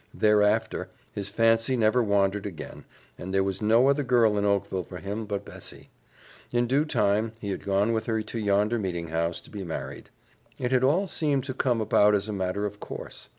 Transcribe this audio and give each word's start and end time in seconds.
Thereafter, 0.15 0.89
his 1.13 1.29
fancy 1.29 1.77
never 1.77 2.01
wandered 2.01 2.47
again, 2.47 2.85
and 3.19 3.31
there 3.31 3.43
was 3.43 3.61
no 3.61 3.87
other 3.87 4.01
girl 4.01 4.35
in 4.35 4.45
Oakville 4.45 4.81
for 4.83 4.97
him 4.97 5.27
but 5.27 5.45
Bessie. 5.45 5.91
In 6.51 6.65
due 6.65 6.85
time, 6.85 7.33
he 7.39 7.51
had 7.51 7.63
gone 7.63 7.93
with 7.93 8.07
her 8.07 8.23
to 8.23 8.39
yonder 8.39 8.79
meeting 8.79 9.09
house 9.09 9.39
to 9.41 9.51
be 9.51 9.63
married. 9.63 10.09
It 10.57 10.71
had 10.71 10.83
all 10.83 11.05
seemed 11.07 11.43
to 11.43 11.53
come 11.53 11.79
about 11.81 12.15
as 12.15 12.27
a 12.27 12.33
matter 12.33 12.65
of 12.65 12.79
course. 12.79 13.29